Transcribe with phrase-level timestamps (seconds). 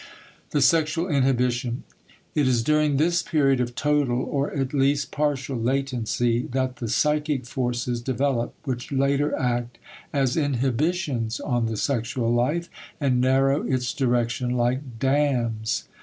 [0.49, 1.83] *The Sexual Inhibition.*
[2.33, 7.45] It is during this period of total or at least partial latency that the psychic
[7.45, 9.77] forces develop which later act
[10.11, 12.67] as inhibitions on the sexual life,
[12.99, 15.83] and narrow its direction like dams.